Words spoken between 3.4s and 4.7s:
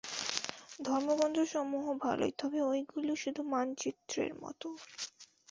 মানচিত্রের মত।